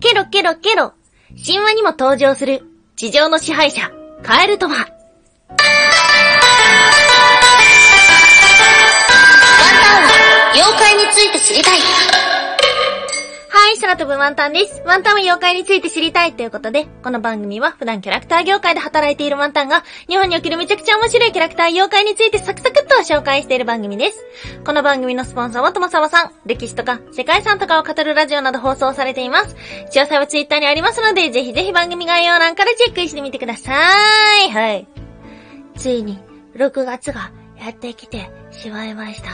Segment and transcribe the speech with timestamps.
[0.00, 0.94] ケロケロケロ。
[1.46, 2.62] 神話にも登場する
[2.96, 3.90] 地上の支配者、
[4.22, 4.74] カエルとは。
[4.74, 4.86] ワン
[9.82, 11.78] タンは妖怪について知りたい。
[13.52, 14.80] はい、空飛ぶワンタンです。
[14.86, 24.24] ワンタンは妖怪について知りたいということで、この番組は普段キャラクター業界で働いているワンタンが、日本におけるめちゃくちゃ面白いキャラクター妖怪についてサクサクっと紹介している番組です。
[24.64, 29.56] この番組のスポンサーはともさまさん、歴史とか世界遺産とかを語るラジオなど放送されています。
[29.92, 33.72] 詳細はツイッターにありますので、ぜひぜひ番組概要欄からチェックしてみてくださ
[34.46, 34.50] い。
[34.52, 34.86] はい。
[35.76, 36.20] ついに、
[36.54, 39.28] 6月がやってきてしまいました。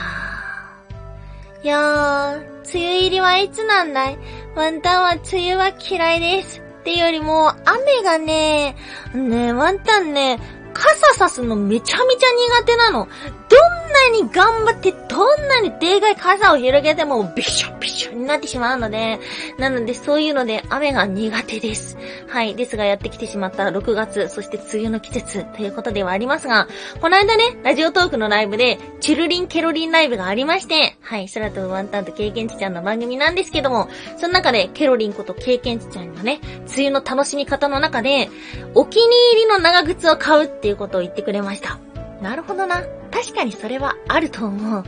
[1.63, 4.17] いやー、梅雨入りはいつなんだい
[4.55, 6.59] ワンタンは梅雨は嫌いです。
[6.59, 8.75] ってよりも、雨がね、
[9.13, 10.39] ねワンタンね、
[10.73, 12.27] 傘さすのめちゃめちゃ
[12.59, 13.07] 苦手なの。
[13.49, 19.19] どなに頑張って、どんなにでかい傘を広げても、びしょびしょになってしまうので、
[19.57, 21.97] なのでそういうので雨が苦手です。
[22.27, 22.55] はい。
[22.55, 26.67] ですがやってきてしまった6月、そして梅雨の季節ということではありますが、
[27.01, 31.27] この間ね、ラジオトークのライブで、チュルリンケロリンライブがありまして、はい。
[31.29, 36.39] 空飛ぶワンタンと経験値ちゃんの番組なんですけども、その中でケロリンこと経験値ちゃんのね、
[36.75, 38.29] 梅雨の楽しみ方の中で、
[38.75, 41.79] お気に入りの長靴を買うっていうことを言ってくれました。
[42.21, 42.83] なるほどな。
[43.17, 44.83] 確かにそれはあると思う。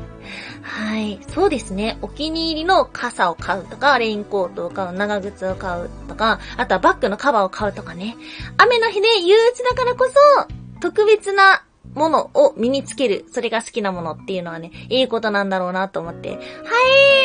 [0.62, 1.20] はい。
[1.30, 1.98] そうですね。
[2.04, 8.16] お気に入りの傘を買うとか、レインコートを買う、長靴を買うとか、あとはバッグのカバーを買うとかね。
[8.58, 10.08] 雨の日で憂鬱だからこ
[10.38, 10.48] そ、
[10.80, 11.64] 特別な
[11.96, 13.26] ものを身につける。
[13.34, 16.38] それが好きなものっていうのはね、いいことなんだろうなと思って、はい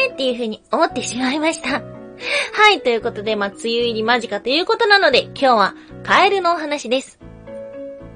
[0.09, 1.83] ーっていう風に思ってしまいました。
[1.83, 7.19] はい、ということで、まあ、梅雨入り間近ということなので、今日はカエルのお話です。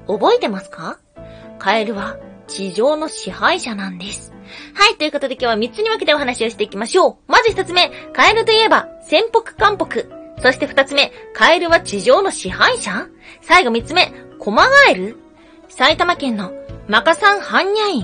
[0.07, 0.97] 覚えてますか？
[1.59, 2.17] カエルは
[2.49, 4.33] 地上の支配者なんです。
[4.73, 7.15] はい、ということで今日は3つに分けてお話をしていきましょう。
[7.31, 10.03] まず1つ目、カエルといえば、潜伏韓北。
[10.41, 13.07] そして2つ目、カエルは地上の支配者
[13.41, 15.17] 最後3つ目、コマガエル
[15.67, 16.51] 埼玉県の
[16.87, 18.03] マカサンハンニャイン。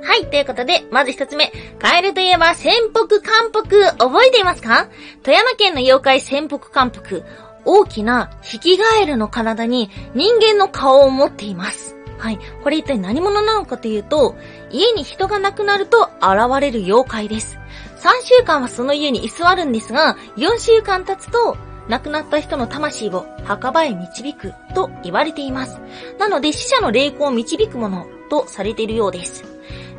[0.00, 1.52] はい、ということで、まず一つ目。
[1.78, 3.92] カエルといえば、潜伏韓北。
[3.98, 4.88] 覚えていますか？
[5.22, 7.22] 富山県の妖怪潜伏韓北。
[7.64, 11.94] 大きなヒキガエルの体に人間の顔を持っています。
[12.18, 12.38] はい。
[12.62, 14.36] これ一体何者なのかというと、
[14.70, 17.58] 家に人が亡くなると現れる妖怪です。
[17.98, 21.56] 3週間はその家に居座るんですが、4週間経つと、
[21.88, 25.80] 亡くなった人の魂を墓場へ導くと言われています。
[26.18, 29.51] なので死者の霊魂を導くものとされているようです。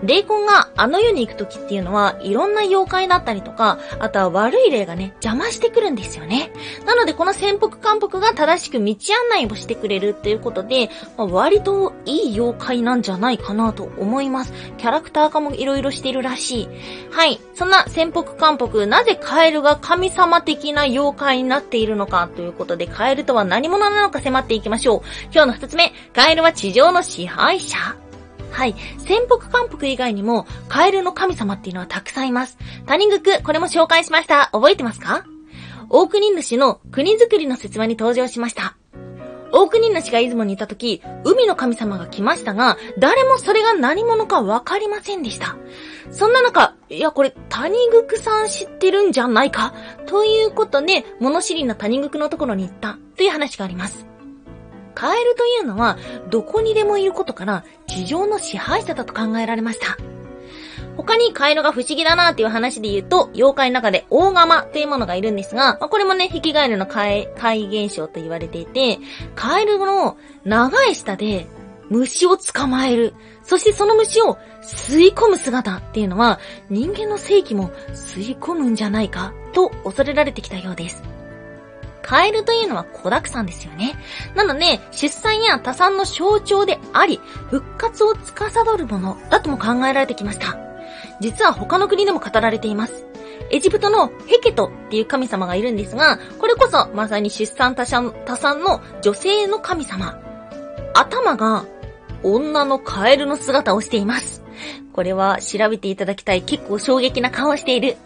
[0.03, 6.51] 霊魂があの世に行くときっていうのは、いろんな妖怪だったりとか、あとは悪い霊がね、邪魔してくるんですよね。
[6.85, 14.53] なので、この潜伏韓北が正しく道案内をしてくれるっていうことで、まあ、割といい妖怪なんじゃないかなと思います。
[14.77, 16.69] キャラクター化もいろいろしているらしい。
[17.11, 17.39] はい。
[17.53, 25.01] そんな潜伏韓北、なぜカエルが神様的な妖怪になっているのかということで、カエルとは何者なのか迫っていきましょう。
[25.31, 28.02] 今日の二つ目、カエルは地上の支配者。
[28.53, 28.75] はい。
[28.99, 32.57] 潜伏韓北以外にも、カエルの神様っていうのはたくさんいます。
[32.85, 34.49] 谷国、これも紹介しました。
[34.53, 35.25] 覚えてますか？
[35.89, 38.77] 大国主の国づくりの説話に登場しました。
[39.51, 45.55] 大国主が出雲にいた時、海の神様が来ましたが、誰もそれが何者かわかりませんでした。
[46.09, 47.75] そんな中、いや、これ、谷
[48.07, 49.73] 国さん知ってるんじゃないか？
[50.07, 54.07] ということで、物知りな谷国のところに行った、という話があります。
[54.93, 55.97] カエルというのは、
[56.29, 59.97] どこにでもいることから、地上の支配者だと考えられました。
[60.95, 68.99] 他にカエルが不思議だなっていう話で言うと、妖怪の中で大釜というものがいるんですが、まあ、これもね、ヒキガエルの怪怪現象と言われていて、
[69.35, 71.47] カエルの長い舌で
[71.89, 73.13] 虫を捕まえる。
[73.43, 76.39] そしてその虫を吸い込む姿っていうのは、
[76.69, 81.12] 人間の正気も吸い込むんじゃないかと恐れられてきたようです。
[82.03, 83.95] カエルというのは子沢山ですよね。
[84.35, 87.19] なので、出産や多産の象徴であり、
[87.49, 90.57] 復活を司るものだとも考えられてきました。
[91.19, 93.05] 実は他の国でも語られています。
[93.49, 100.19] エジプトのヘケトっていう神様がいるんですが、これこそまさに出産多産多産の女性の神様。
[100.93, 101.65] 頭が
[102.23, 104.42] 女のカエルの姿をしています。
[104.93, 107.97] これは調べていただきたい結構衝撃な顔をしている。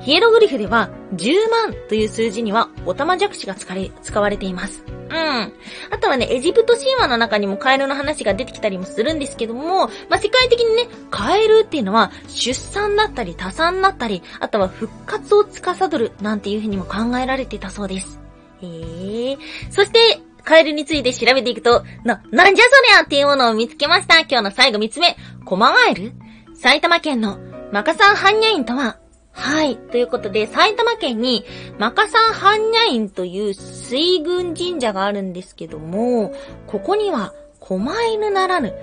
[0.00, 4.82] ヒエログリフでは10万という数字にはオタマジャクシが使われています。
[4.86, 5.14] うん。
[5.14, 5.52] あ
[6.00, 18.20] とはね、エジプト神話の中にもカエルの話が出てきたりもするんですけども、まあ、世界的にね、カエルっていうのは出産だったり多産だったり、あとは復活を司るなんていうふうにも考えられてたそうです。
[18.62, 19.36] へえ。
[19.70, 24.20] そして、カエルについて調べていくと、な、なんじゃそりゃっていうものを見つけました。
[24.20, 25.16] 今日の最後三つ目。
[25.44, 26.12] コマガエル
[26.60, 27.38] 埼玉県の
[27.72, 28.98] マカサンハンニャインとは、
[29.32, 29.78] はい。
[29.78, 31.46] ということで、埼玉県に、
[31.78, 36.34] マカサン般若院という水軍神社があるんですけども、
[36.66, 38.74] ここには、狛犬ならぬ、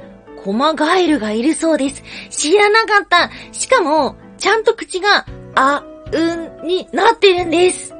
[0.43, 2.03] 狛ガエルがいるそうです。
[2.31, 3.29] 知らなかった。
[3.51, 7.93] しかも、ちゃんと口が、あ、うんになってるんです。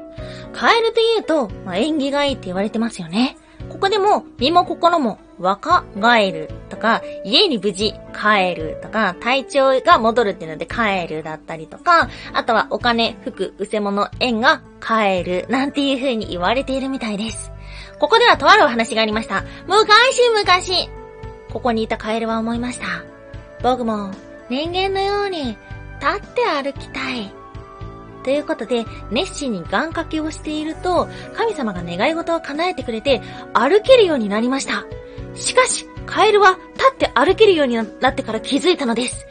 [0.52, 3.36] カエルというと、まあ、縁起がいいって言われてますよね。
[3.68, 17.52] ここでも、身も心も若返るとか、家に無事帰るとか、体調が戻るっていうので帰るだったりとか、あとはお金、服、うせ物、縁が帰るなんていう風に言われているみたいです。
[17.98, 19.44] ここではとあるお話がありました。
[19.66, 20.88] 昔昔
[21.52, 22.86] ここにいたカエルは思いました。
[23.62, 24.12] 僕も
[24.48, 25.56] 人間のように
[26.00, 27.37] 立って歩きたい。
[28.28, 33.22] ということで、熱心に願掛けをしていると、神様が願い事を叶えてくれて、
[33.54, 34.84] 歩けるようになりました。
[35.34, 39.26] しかし、カエルは立って歩けるようになってから気づいたのです。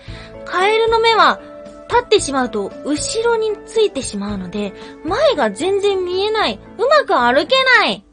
[0.45, 1.39] カエルの目は、
[1.88, 4.73] 立ってしまうと後ろについてしまうので、
[5.05, 6.59] 前が全然見えない。
[6.79, 8.03] うまく歩けない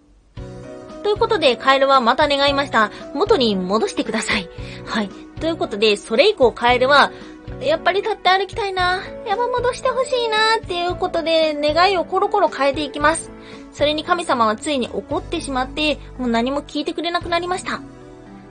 [1.03, 2.91] ということで、カエルはまた願いました。
[3.15, 4.51] 元に戻してください。
[4.85, 5.09] はい。
[5.41, 7.11] ということで、それ以降カエルは、
[7.61, 9.03] やっぱり立って歩きたいな。
[9.27, 10.37] やば戻してほしいな。
[10.63, 13.31] っていうことで、願いをコロコロ変えていきます。
[13.73, 17.81] それに神様はついに怒ってしまって、もう何も聞いてくれなくなりました。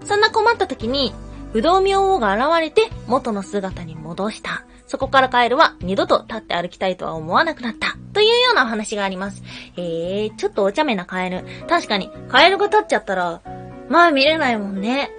[0.04, 1.14] そんな困った時に、
[1.54, 4.66] 不動明王が現れて元の姿に戻した。
[4.88, 7.96] そこからカエルは二度と立って歩きたいとは思わなくなった。
[8.14, 9.44] というようなお話があります。
[9.78, 11.44] えー、ちょっとお茶目なカエル。
[11.68, 13.42] 確かに、カエルが立っちゃったら、
[13.90, 15.12] まあ見れないもんね。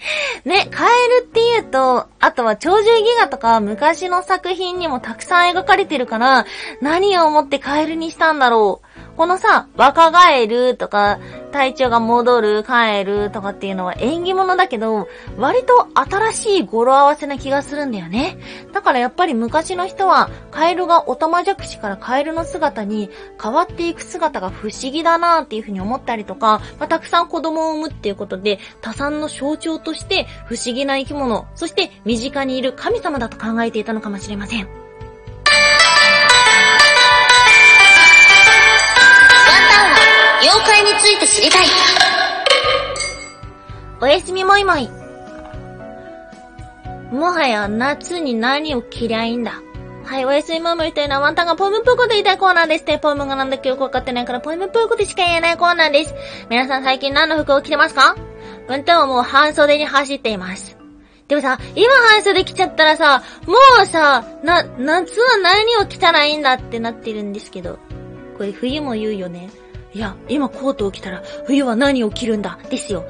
[0.44, 0.88] ね、カエ
[1.20, 6.46] ルって言うと、あとは鳥獣戯画とか昔の作品にもたくさん描かれてるから、
[6.80, 8.86] 何を思ってカエルにしたんだろう。
[9.20, 11.18] このさ、若返るとか、
[11.52, 18.38] 体調が戻る、帰るとかっていうのは縁起物だけど、割と新しい語呂合わせな気がするんだよね。
[18.72, 34.79] だからやっぱり昔の人は、カエルがオタマジャクシからカエルの姿に変わっていく姿が不思議だなっていうふうに思ったりとか、まあ、たくさん子供を産むっていうことで、多産の象徴として不思議な生き物、そして身近にいる神様だと考えていたのかもしれません。
[41.40, 41.66] 知りたい。
[43.98, 44.90] おやすみもいもい。
[47.10, 49.62] もはや夏に何を着りゃいいんだ。
[50.04, 52.98] はい、おやすみもいもいというのはワンタンがポイムプーコで言いたいコーナーですね。
[52.98, 56.14] ポイムがなんだっけよくわかってないからポイムプーコでしか言えないコーナーです。
[56.50, 58.16] 皆さん最近何の服を着てますか？
[58.68, 60.76] ワンタンはもう半袖に走っています。
[61.26, 67.78] でもさ、今半袖着ちゃったらさ、もうさ、な、夏は何を着たらいいんだってなってるんですけど。
[68.36, 69.48] これ冬も言うよね。
[69.92, 72.58] いや、今コートを着たら冬は何を着るんだ？
[72.70, 73.04] ですよ。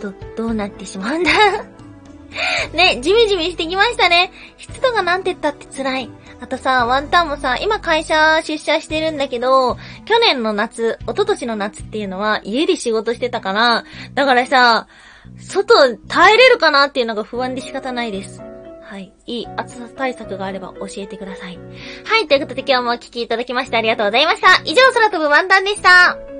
[0.00, 1.30] ど、どうなってしまうんだ？
[2.74, 4.30] ね、じめじめしてきましたね。
[4.58, 6.10] 湿度がなんて言ったって辛い。
[6.40, 13.84] あとさ、ワンタンもさ、今会社出社してるんだけど、去年の夏、一昨年の夏っていうのは家で仕事してたから、
[14.14, 14.86] だからさ、
[15.38, 18.42] 外耐えれるかなっていうのが不安で仕方ないです。
[18.86, 19.12] はい。
[19.26, 21.58] いい暑さ対策があれば教えてください。
[22.04, 22.28] はい。
[22.28, 24.62] ということで今日もお聴きいただきましてありがとうございました。
[24.64, 26.35] 以上、空飛ぶワンタンでした。